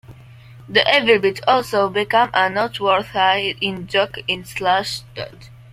[0.67, 5.49] The evil bit also became a noteworthy in-joke in Slashdot.